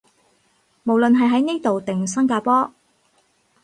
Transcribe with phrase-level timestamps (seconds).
[0.83, 2.73] 無論係喺呢度定新加坡